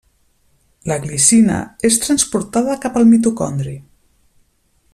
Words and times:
La 0.91 0.95
glicina 1.03 1.59
és 1.89 1.99
transportada 2.05 2.79
cap 2.87 2.99
al 3.01 3.07
mitocondri. 3.11 3.75